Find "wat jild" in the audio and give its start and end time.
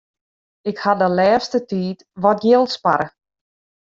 2.23-2.69